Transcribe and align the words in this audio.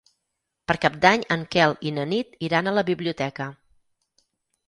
Per 0.69 0.75
Cap 0.85 0.95
d'Any 1.03 1.25
en 1.35 1.43
Quel 1.55 1.75
i 1.89 1.91
na 1.99 2.05
Nit 2.13 2.33
iran 2.47 2.69
a 2.69 2.73
la 2.77 2.85
biblioteca. 2.87 3.49